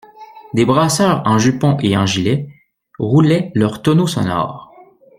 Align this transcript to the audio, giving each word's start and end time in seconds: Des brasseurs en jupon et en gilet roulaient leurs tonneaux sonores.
Des 0.55 0.65
brasseurs 0.65 1.21
en 1.27 1.37
jupon 1.37 1.77
et 1.79 1.95
en 1.95 2.07
gilet 2.07 2.47
roulaient 2.97 3.51
leurs 3.53 3.83
tonneaux 3.83 4.07
sonores. 4.07 4.73